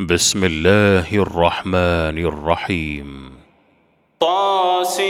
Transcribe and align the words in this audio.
بسم 0.00 0.44
الله 0.44 1.14
الرحمن 1.14 2.18
الرحيم. 2.18 3.32
طاسيم 4.20 5.08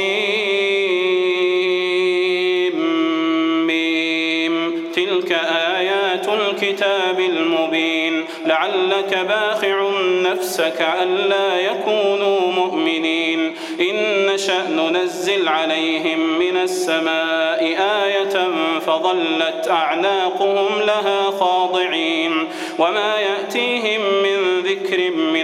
تلك 4.95 5.33
آيات 5.77 6.29
الكتاب 6.29 7.21
المبين. 7.21 8.25
لعلك 8.47 9.19
باخع 9.29 9.91
نفسك 10.03 10.87
ألا 11.03 11.61
يكونوا 11.61 12.53
مؤمنين. 12.53 13.55
إن 13.81 14.27
نشأ 14.27 14.69
ننزل 14.71 15.49
عليهم 15.49 16.39
من 16.39 16.57
السماء 16.57 17.65
آية 18.05 18.49
فظلت 18.81 19.69
أعناقهم 19.71 20.81
لها 20.81 21.31
خاضعين. 21.31 22.49
وما 22.79 23.21
يأتيهم 23.21 24.18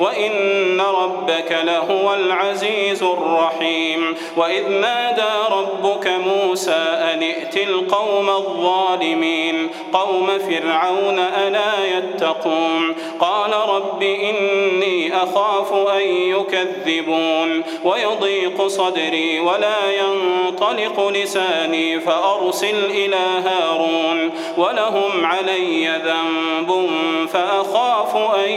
وإن 0.00 0.80
ربك 0.80 1.58
لهو 1.62 2.14
العزيز 2.14 3.02
الرحيم. 3.02 4.16
وإذ 4.36 4.68
نادى 4.68 5.22
ربك 5.50 6.06
موسى 6.06 6.84
أن 7.12 7.22
ائت 7.22 7.56
القوم 7.56 8.30
الظالمين. 8.30 9.68
قوم 9.92 10.26
فرعون 10.38 11.18
ألا 11.18 11.98
يتقون. 11.98 12.94
قال 13.20 13.50
رب 13.68 14.02
إني 14.02 15.16
أخاف 15.16 15.72
أن 15.72 16.02
يكذبون. 16.08 17.62
ويضيق 17.84 18.66
صدري 18.66 19.40
ولا 19.40 19.78
ينطلق 20.00 21.08
لساني 21.08 22.00
فأرسل 22.00 22.84
إلى 22.84 23.42
هارون. 23.44 24.30
ولهم 24.56 25.26
علي 25.26 25.88
ذنب 26.04 26.88
فأخاف 27.32 28.16
أن 28.16 28.50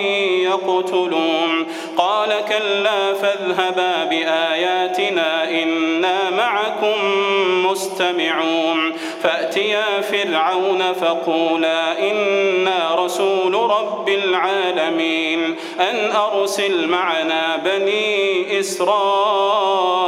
يقتلون 0.43 1.67
قال 1.99 2.29
كلا 2.49 3.13
فاذهبا 3.13 4.03
بآياتنا 4.03 5.49
إنا 5.49 6.29
معكم 6.29 6.95
مستمعون. 7.65 8.93
فأتيا 9.23 10.01
فرعون 10.01 10.93
فقولا 10.93 12.11
إنا 12.11 12.95
رسول 12.95 13.53
رب 13.53 14.09
العالمين. 14.09 15.55
أن 15.79 16.11
أرسل 16.15 16.87
معنا 16.87 17.55
بني 17.65 18.59
إسرائيل. 18.59 19.99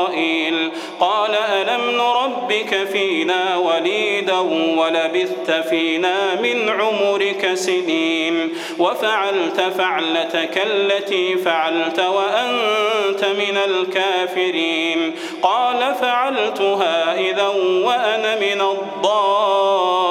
قال 0.99 1.35
ألم 1.35 1.81
نربك 1.91 2.87
فينا 2.91 3.57
وليدا 3.57 4.39
ولبثت 4.77 5.51
فينا 5.69 6.35
من 6.41 6.69
عمرك 6.69 7.53
سنين. 7.53 8.49
وفعلت 8.79 9.61
فعلتك 9.77 10.61
التي 10.65 11.37
فعلت 11.37 11.99
وأنت 11.99 13.25
من 13.25 13.57
الكافرين. 13.57 15.15
قال 15.41 15.95
فعلتها 16.01 17.15
إذا 17.15 17.47
وأنا 17.85 18.35
من 18.35 18.61
الضالين. 18.61 20.10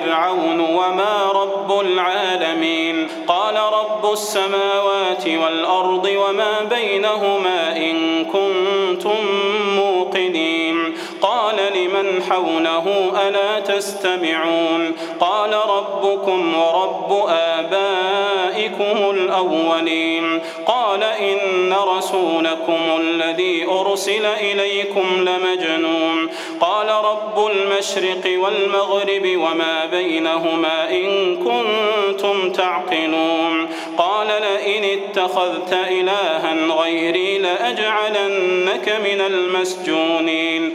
فرعون 0.00 0.60
وما 0.60 1.32
رب 1.34 1.80
العالمين. 1.80 3.08
قال 3.28 3.56
رب 3.56 4.12
السماوات 4.12 5.26
والأرض 5.26 6.04
وما 6.04 6.68
بينهما 6.70 7.76
إن 7.76 8.24
كنتم 8.24 9.16
حوله 12.30 13.12
ألا 13.28 13.60
تستمعون؟ 13.60 14.92
قال 15.20 15.52
ربكم 15.52 16.54
ورب 16.58 17.28
آبائكم 17.28 19.10
الأولين. 19.10 20.40
قال 20.66 21.02
إن 21.02 21.74
رسولكم 21.96 22.80
الذي 23.00 23.66
أرسل 23.66 24.26
إليكم 24.26 25.28
لمجنون. 25.28 26.28
قال 26.60 26.88
رب 26.88 27.46
المشرق 27.46 28.38
والمغرب 28.42 29.26
وما 29.26 29.86
بينهما 29.86 30.90
إن 30.90 31.36
كنتم 31.36 32.52
تعقلون. 32.52 33.68
قال 33.98 34.26
لئن 34.26 34.84
اتخذت 34.84 35.72
إلها 35.72 36.54
غيري 36.82 37.38
لأجعلنك 37.38 38.88
من 39.04 39.20
المسجونين. 39.20 40.74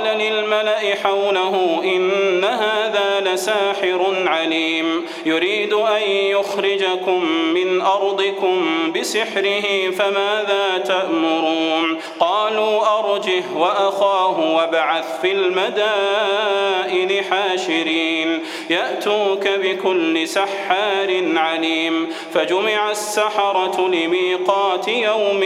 قال 0.00 0.18
للملأ 0.18 0.94
حوله 1.02 1.80
إن 1.84 2.44
هذا 2.44 3.20
لساحر 3.20 4.24
عليم. 4.26 5.06
يريد 5.26 5.72
أن 5.72 6.02
يخرجكم 6.10 7.24
من 7.54 7.80
أرضكم 7.80 8.66
بسحره 8.92 9.90
فماذا 9.90 10.78
تأمرون؟ 10.84 11.98
قالوا 12.20 12.98
أرجه 12.98 13.42
وأخاه 13.56 14.54
وابعث 14.56 15.20
في 15.20 15.32
المدائن 15.32 17.24
حاشرين. 17.24 18.42
يأتوك 18.70 19.48
بكل 19.48 20.28
سحار 20.28 21.22
عليم. 21.36 22.12
فجمع 22.34 22.90
السحرة 22.90 23.88
لميقات 23.88 24.88
يوم 24.88 25.44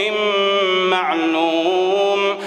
معلوم. 0.89 2.37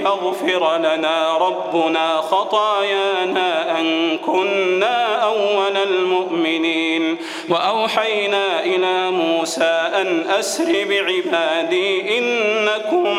أن 0.00 0.06
يغفر 0.06 0.76
لنا 0.78 1.38
ربنا 1.38 2.16
خطايانا 2.16 3.80
أن 3.80 4.18
كنا 4.18 5.24
أول 5.24 5.76
المؤمنين. 5.76 7.16
وأوحينا 7.48 8.64
إلى 8.64 9.10
موسى 9.10 9.90
أن 9.94 10.24
أسر 10.38 10.84
بعبادي 10.88 12.18
إنكم 12.18 13.18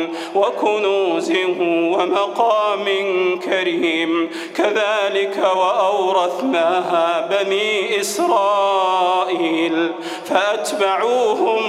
وكنوز 0.35 1.31
ومقام 1.69 2.85
كريم. 3.39 4.29
كذلك 4.55 5.37
وأورثناها 5.55 7.29
بني 7.31 7.99
إسرائيل 7.99 9.91
فأتبعوهم 10.25 11.63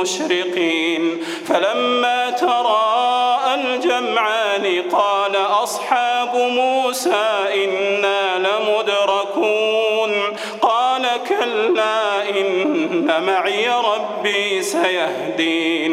مشرقين. 0.00 1.24
فلما 1.48 2.30
تراءى 2.30 3.54
الجمعان 3.54 4.82
قال 4.92 5.36
أصحاب 5.36 6.36
موسى 6.36 7.28
إنا 7.64 8.38
لمدركون. 8.38 10.12
قال 10.62 11.02
كلا 11.28 12.30
إن 12.30 13.24
معي 13.26 13.68
ربي 13.68 14.62
سيهدين. 14.62 15.91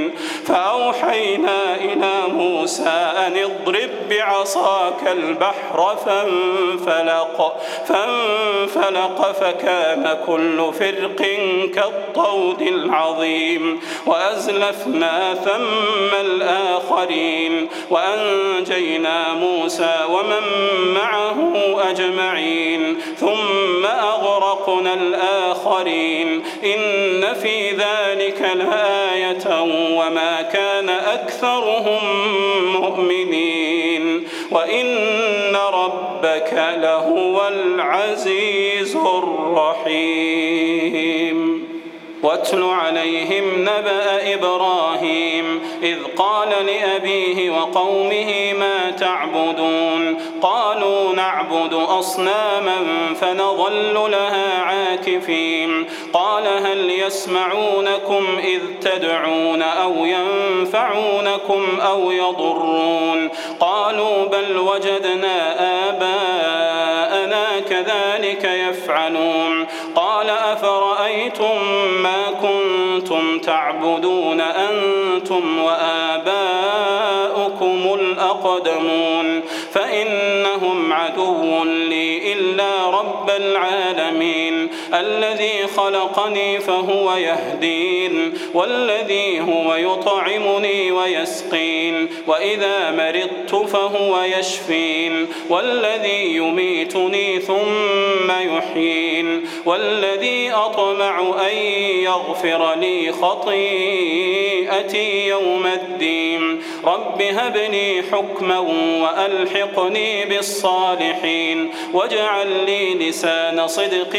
إلى 1.93 2.33
موسى. 2.33 3.18
أن 3.29 3.37
اضرب 3.37 3.89
بعصاك 4.09 5.07
البحر 5.07 5.97
فانفلق 6.05 7.55
فانفلق 7.87 9.31
فكان 9.31 10.17
كل 10.27 10.73
فرق 10.79 11.27
كالطود 11.75 12.61
العظيم. 12.61 13.81
وأزلفنا 14.05 15.33
ثم 15.33 16.15
الآخرين. 16.21 17.69
وأنجينا 17.89 19.33
موسى 19.33 19.95
ومن 20.09 20.43
معه 20.93 21.75
أجمعين. 21.89 22.97
ثم 23.17 23.85
أغرقنا 23.85 24.93
الآخرين. 24.93 26.43
إن 26.63 27.33
في 27.33 27.69
ذلك 27.69 28.41
لآية 28.55 29.61
وما 29.97 30.41
كان 30.41 30.89
أكثرهم 30.89 31.99
مؤمنين. 32.71 33.18
وإن 34.51 35.55
ربك 35.73 36.53
لهو 36.77 37.47
العزيز 37.47 38.95
الرحيم. 38.95 40.39
واتل 42.23 42.63
عليهم 42.63 43.61
نبأ 43.61 44.33
إبراهيم 44.33 45.61
إذ 45.83 45.97
قال 46.17 46.49
لأبيه 46.65 47.49
وقومه 47.49 48.53
ما 48.53 48.91
تعبدون؟ 48.91 50.17
قالوا 50.41 51.13
نعبد 51.13 51.73
أصناما 51.73 52.77
فنظل 53.21 54.11
لها 54.11 54.61
عاكفين. 54.61 55.85
قال 56.13 56.47
هل 56.47 56.89
يسمعونكم 56.89 58.37
إذ 58.43 58.61
تدعون 58.81 59.61
أو 59.61 60.05
ينفعونكم 60.05 61.79
أو 61.79 62.11
يضرون؟ 62.11 63.29
قالوا 63.59 64.25
بل 64.25 64.57
وجدنا 64.57 65.55
آباءنا 65.89 67.59
كذلك 67.69 68.43
يفعلون. 68.43 69.67
قال 69.95 70.29
أفرأيتم 71.29 72.01
ما 72.03 72.25
كنتم 72.41 73.39
تعبدون 73.39 74.41
أنتم 74.41 75.59
وآباؤكم 75.59 76.79
الأقدمون 78.01 79.41
فإنهم 79.73 80.93
عدو 80.93 81.63
لي 81.63 82.33
إلا 82.33 82.89
رب 82.89 83.29
العالمين. 83.29 84.69
الذي 84.93 85.67
خلقني 85.77 86.59
فهو 86.59 87.15
يهدين 87.15 88.33
والذي 88.53 89.41
هو 89.41 89.75
يطعمني 89.75 90.91
ويسقين 90.91 92.09
وإذا 92.27 92.91
مرضت 92.91 93.69
فهو 93.69 94.19
يشفين 94.39 95.27
والذي 95.49 96.35
يميتني 96.35 97.39
ثم 97.39 98.31
يحيين 98.31 99.47
والذي 99.65 100.51
أطمع 100.51 101.19
أن 101.19 101.57
يغفر 102.03 102.75
لي 102.75 103.11
خطيئتي 103.11 105.27
يوم 105.27 105.65
الدين. 105.65 106.61
رب 106.83 107.21
هب 107.21 107.57
لي 107.57 108.03
حكما 108.11 108.59
وألحقني 109.59 110.25
بالصالحين 110.25 111.71
واجعل 111.93 112.65
لي 112.65 112.93
لسان 112.93 113.67
صدق 113.67 114.17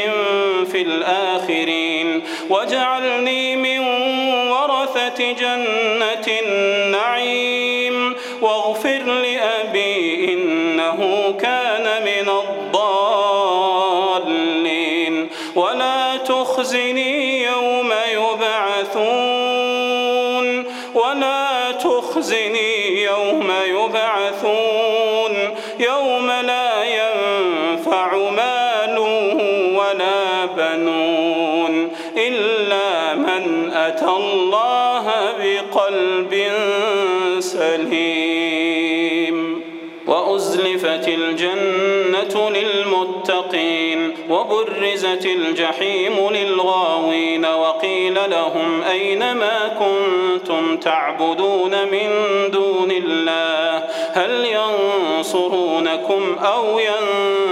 في 0.73 0.83
الآخرين 0.83 2.23
واجعلني 2.51 3.57
من 3.57 3.79
ورثة 4.51 5.33
جنة 5.33 6.27
النعيم 6.43 8.17
واغفر 8.43 9.03
لأبي 9.03 10.33
إنه 10.33 11.35
كان 11.41 12.03
من 12.03 12.29
الضالين 12.29 14.01
ولا 15.57 16.17
تخزني 16.17 17.43
يوم 17.43 17.93
يبعثون 18.13 19.61
ولا 20.95 21.73
تخزني 21.73 22.80
الجنة 41.21 42.51
للمتقين 42.51 44.15
وبرزت 44.31 45.27
الجحيم 45.27 46.31
للغاوين 46.31 47.47
وقيل 47.47 48.15
لهم 48.15 48.83
أين 48.83 49.33
ما 49.33 49.79
كنتم 49.79 50.77
تعبدون 50.77 51.71
من 51.71 52.11
دون 52.51 52.91
الله؟ 52.91 53.85
هل 54.13 54.47
ينصرونكم 54.47 56.37
أو 56.39 56.79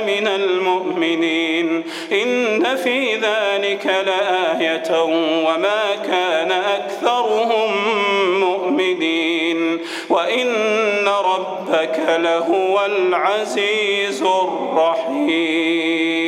من 0.00 0.26
المؤمنين. 0.26 1.84
إن 2.12 2.76
في 2.76 3.14
ذلك 3.14 3.86
لآية 3.86 5.02
وما 5.46 5.84
كان 6.06 6.52
أكثرهم 6.52 7.70
مؤمنين. 8.40 9.78
وإن 10.10 11.08
ربك 11.08 12.00
لهو 12.08 12.86
العزيز 12.86 14.22
الرحيم. 14.22 16.23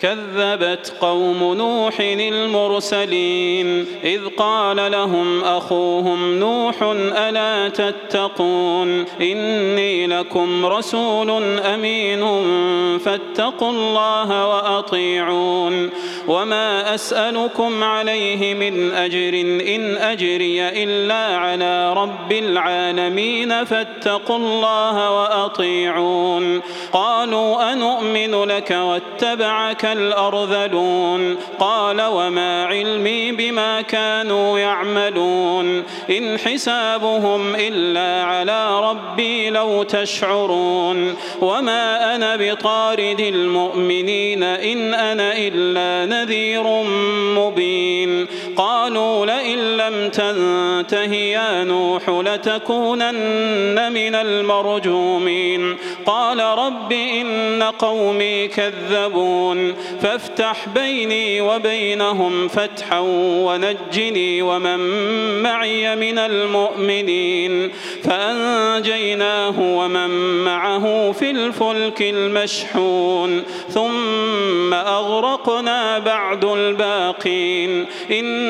كذبت 0.00 0.92
قوم 1.00 1.54
نوح 1.54 2.00
المرسلين 2.00 3.86
إذ 4.04 4.20
قال 4.36 4.92
لهم 4.92 5.44
أخوهم 5.44 6.38
نوح 6.38 6.82
ألا 7.16 7.68
تتقون 7.68 9.04
إني 9.20 10.06
لكم 10.06 10.66
رسول 10.66 11.30
أمين 11.58 12.20
فاتقوا 12.98 13.70
الله 13.70 14.48
وأطيعون 14.48 15.90
وما 16.28 16.94
أسألكم 16.94 17.84
عليه 17.84 18.54
من 18.54 18.92
أجر 18.92 19.40
إن 19.74 19.96
أجري 19.96 20.68
إلا 20.68 21.36
على 21.36 21.92
رب 21.92 22.32
العالمين 22.32 23.64
فاتقوا 23.64 24.36
الله 24.36 25.20
وأطيعون 25.20 26.60
قالوا 26.92 27.72
أنؤمن 27.72 28.44
لك 28.44 28.70
واتبعك 28.70 29.84
الأرذلون 29.84 31.36
قال 31.58 32.02
وما 32.02 32.64
علمي 32.66 33.32
بما 33.32 33.80
كانوا 33.80 34.58
يعملون 34.58 35.84
إن 36.10 36.38
حسابهم 36.38 37.54
إلا 37.54 38.24
على 38.24 38.80
ربي 38.90 39.50
لو 39.50 39.82
تشعرون 39.82 41.14
وما 41.40 42.14
أنا 42.14 42.36
بطارد 42.36 43.20
المؤمنين 43.20 44.42
إن 44.42 44.94
أنا 44.94 45.32
إلا 45.36 46.19
نذير 46.22 46.82
مبين. 47.36 48.26
قالوا 48.60 49.26
لئن 49.26 49.58
لم 49.58 50.08
تنته 50.08 51.14
يا 51.14 51.64
نوح 51.64 52.08
لتكونن 52.08 53.92
من 53.92 54.14
المرجومين. 54.14 55.76
قال 56.06 56.40
رب 56.40 56.92
إن 56.92 57.62
قومي 57.62 58.48
كذبون. 58.48 59.74
فافتح 60.02 60.68
بيني 60.74 61.40
وبينهم 61.40 62.48
فتحا 62.48 62.98
ونجني 63.44 64.42
ومن 64.42 64.78
معي 65.42 65.96
من 65.96 66.18
المؤمنين. 66.18 67.70
فأنجيناه 68.04 69.54
ومن 69.60 70.44
معه 70.44 71.12
في 71.12 71.30
الفلك 71.30 72.02
المشحون. 72.02 73.42
ثم 73.68 74.74
أغرقنا 74.74 75.98
بعد 75.98 76.44
الباقين. 76.44 77.86
إن 78.10 78.49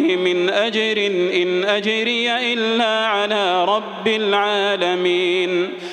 من 0.00 0.50
أجر 0.50 1.06
إن 1.42 1.64
أجري 1.64 2.52
إلا 2.52 3.06
على 3.06 3.64
رب 3.64 4.08
العالمين. 4.08 5.68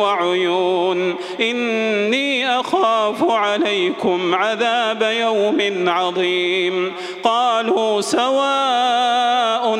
وعيون. 0.00 1.14
إني 1.40 2.60
أخاف 2.60 3.30
عليكم 3.30 4.34
عذاب 4.34 5.02
يوم 5.02 5.88
عظيم. 5.88 6.92
قالوا 7.24 8.00
سواء 8.00 9.59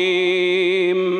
الرحيم 0.00 1.19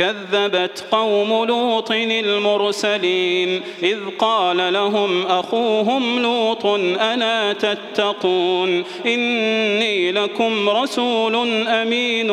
كذبت 0.00 0.84
قوم 0.90 1.44
لوط 1.44 1.90
المرسلين 1.90 3.62
إذ 3.82 3.98
قال 4.18 4.72
لهم 4.72 5.26
أخوهم 5.26 6.22
لوط 6.22 6.66
ألا 7.00 7.52
تتقون 7.52 8.84
إني 9.06 10.12
لكم 10.12 10.68
رسول 10.68 11.36
أمين 11.68 12.28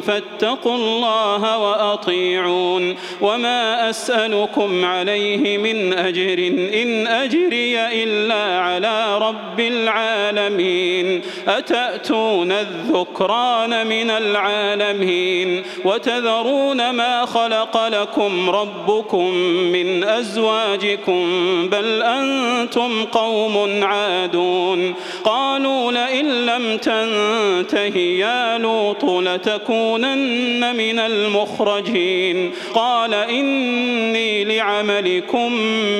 فاتقوا 0.00 0.74
الله 0.74 1.58
وأطيعون 1.58 2.96
وما 3.20 3.90
أسألكم 3.90 4.84
عليه 4.84 5.58
من 5.58 5.92
أجر 5.92 6.38
إن 6.82 7.06
أجري 7.06 8.02
إلا 8.02 8.60
على 8.60 9.18
رب 9.18 9.60
العالمين 9.60 11.22
أتأتون 11.48 12.52
الذكران 12.52 13.86
من 13.86 14.10
العالمين 14.10 15.62
وتذرون 15.84 16.85
ما 16.92 17.26
خلق 17.26 17.86
لكم 17.88 18.50
ربكم 18.50 19.34
من 19.72 20.04
أزواجكم 20.04 21.22
بل 21.68 22.02
أنتم 22.02 23.04
قوم 23.04 23.84
عادون 23.84 24.94
قالوا 25.24 25.92
لئن 25.92 26.46
لم 26.46 26.76
تنته 26.76 27.98
يا 27.98 28.58
لوط 28.58 29.04
لتكونن 29.04 30.76
من 30.76 30.98
المخرجين 30.98 32.52
قال 32.74 33.14
إني 33.14 34.44
لعملكم 34.44 35.52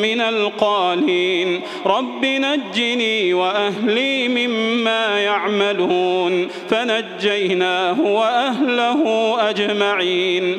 من 0.03 0.21
القالين 0.21 1.61
رب 1.87 2.25
نجني 2.25 3.35
وأهلي 3.35 4.29
مما 4.29 5.21
يعملون 5.21 6.49
فنجيناه 6.69 8.01
وأهله 8.01 9.37
أجمعين 9.51 10.59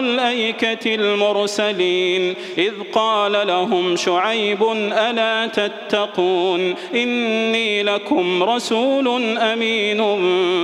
الأيكة 0.00 0.94
المرسلين 0.94 2.34
إذ 2.58 2.72
قال 2.92 3.46
لهم 3.46 3.96
شعيب 3.96 4.62
ألا 4.92 5.46
تتقون 5.46 6.74
إني 6.94 7.82
لكم 7.82 8.42
رسول 8.42 9.38
أمين 9.38 10.00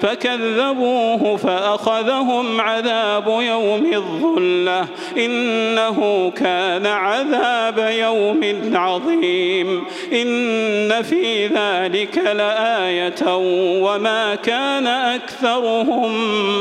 فكذبوه 0.00 1.36
فأخذهم 1.36 2.60
عذاب 2.60 3.26
يوم 3.26 3.92
الظلة 3.94 4.86
إنه 5.16 6.30
كان 6.36 6.86
عذاب 6.86 7.78
يوم 7.98 8.70
عظيم 8.74 9.84
إن 10.12 11.02
في 11.02 11.46
ذلك 11.46 12.18
لآية 12.18 13.36
وما 13.84 14.34
كان 14.34 14.86
أكثرهم 14.86 16.12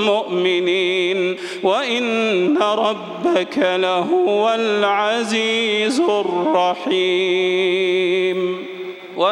مؤمنين 0.05 1.37
وإن 1.63 2.57
ربك 2.57 3.57
لهو 3.57 4.53
العزيز 4.55 5.99
الرحيم 5.99 7.93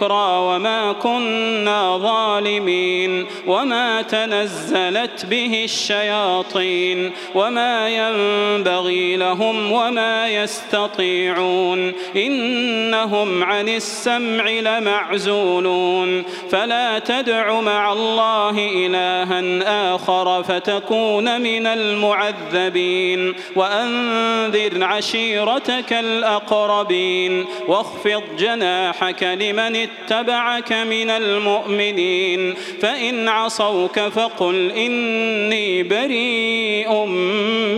ذكرى 0.00 0.38
وما 0.38 0.92
كنا 0.92 1.98
ظالمين 1.98 3.26
وما 3.46 4.02
تنزلت 4.02 5.26
به 5.26 5.64
الشياطين 5.64 7.12
وما 7.34 7.88
ينبغي 7.88 9.16
لهم 9.16 9.72
وما 9.72 10.28
يستطيعون 10.28 11.92
إنهم 12.16 13.44
عن 13.44 13.68
السمع 13.68 14.50
لمعزولون 14.50 16.24
فلا 16.50 16.98
تدع 16.98 17.60
مع 17.60 17.92
الله 17.92 18.70
إلها 18.74 19.94
آخر 19.94 20.42
فتكون 20.42 21.40
من 21.40 21.66
المعذبين 21.66 23.34
وأنذر 23.56 24.84
عشيرتك 24.84 25.92
الأقربين 25.92 27.46
واخفض 27.68 28.22
جناحك 28.38 29.22
لمن 29.22 29.89
اتبعك 30.04 30.72
من 30.72 31.10
المؤمنين. 31.10 32.54
فإن 32.82 33.28
عصوك 33.28 34.00
فقل 34.00 34.70
إني 34.70 35.82
بريء 35.82 37.04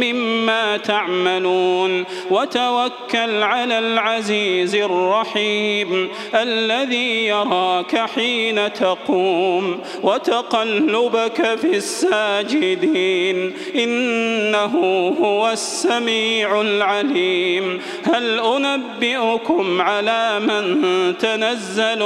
مما 0.01 0.77
تعملون. 0.77 2.05
وتوكل 2.31 3.43
على 3.43 3.79
العزيز 3.79 4.75
الرحيم 4.75 6.09
الذي 6.35 7.27
يراك 7.27 7.97
حين 7.97 8.73
تقوم. 8.73 9.81
وتقلبك 10.03 11.59
في 11.61 11.77
الساجدين. 11.77 13.53
إنه 13.75 15.17
هو 15.23 15.51
السميع 15.51 16.61
العليم. 16.61 17.81
هل 18.15 18.41
أنبئكم 18.41 19.83
على 19.83 20.41
من 20.41 20.83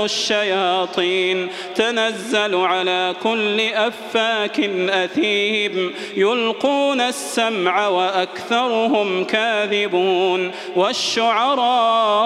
الشياطين. 0.05 1.49
تنزل 1.75 2.55
على 2.55 3.15
كل 3.23 3.61
أفاك 3.61 4.61
أثيم. 4.91 5.95
يلقون 6.17 7.01
السمع 7.01 7.89
وأكثرهم 7.89 9.25
كاذبون. 9.25 10.51
والشعراء 10.77 12.26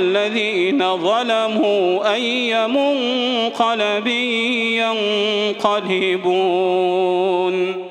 الذين 0.01 0.97
ظلموا 0.97 2.13
أي 2.13 2.67
منقلب 2.67 4.07
ينقلبون. 5.61 7.90